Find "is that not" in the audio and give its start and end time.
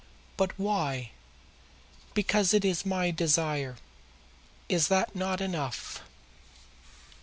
4.67-5.41